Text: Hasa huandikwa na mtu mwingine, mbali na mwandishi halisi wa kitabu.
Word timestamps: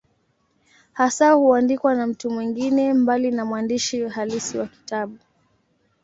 Hasa 0.93 1.31
huandikwa 1.33 1.95
na 1.95 2.07
mtu 2.07 2.29
mwingine, 2.31 2.93
mbali 2.93 3.31
na 3.31 3.45
mwandishi 3.45 4.07
halisi 4.07 4.57
wa 4.57 4.67
kitabu. 4.67 5.17